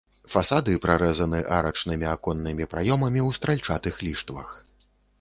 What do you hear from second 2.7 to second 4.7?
праёмамі ў стральчатых ліштвах.